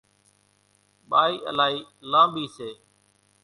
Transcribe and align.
ٻائِي 1.09 1.33
الائِي 1.51 1.77
لانٻِي 2.11 2.45
سي۔ 2.55 2.69